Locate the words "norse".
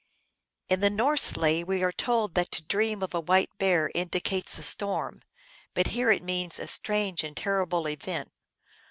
0.89-1.37